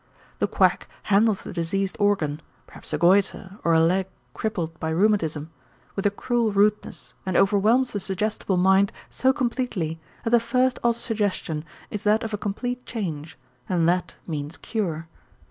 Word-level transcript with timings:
The 0.39 0.47
quack 0.47 0.87
handles 1.03 1.43
the 1.43 1.53
diseased 1.53 1.95
organ, 1.99 2.41
perhaps 2.65 2.91
a 2.91 2.97
goiter 2.97 3.59
or 3.63 3.71
a 3.73 3.79
leg 3.79 4.07
crippled 4.33 4.79
by 4.79 4.89
rheumatism, 4.89 5.51
with 5.95 6.07
a 6.07 6.09
cruel 6.09 6.51
rudeness 6.51 7.13
and 7.23 7.37
overwhelms 7.37 7.91
the 7.93 7.99
suggestible 7.99 8.57
mind 8.57 8.91
so 9.11 9.31
completely 9.31 9.99
that 10.23 10.31
the 10.31 10.39
first 10.39 10.79
autosuggestion 10.83 11.63
is 11.91 12.03
that 12.03 12.23
of 12.23 12.33
a 12.33 12.37
complete 12.39 12.83
change, 12.83 13.37
and 13.69 13.87
that 13.87 14.15
means 14.25 14.57
cure. 14.57 15.07